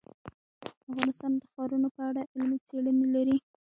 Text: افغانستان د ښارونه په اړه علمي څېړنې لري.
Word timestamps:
افغانستان 0.91 1.31
د 1.41 1.43
ښارونه 1.51 1.87
په 1.95 2.01
اړه 2.09 2.21
علمي 2.33 2.59
څېړنې 2.67 3.05
لري. 3.15 3.37